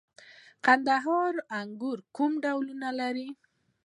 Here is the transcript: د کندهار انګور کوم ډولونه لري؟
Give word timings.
د 0.03 0.03
کندهار 0.65 1.33
انګور 1.59 1.99
کوم 2.15 2.31
ډولونه 2.43 2.89
لري؟ 2.99 3.29